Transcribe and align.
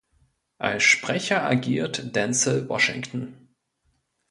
Als 0.57 0.81
Sprecher 0.81 1.43
agiert 1.43 2.15
Denzel 2.15 2.67
Washington. 2.67 3.49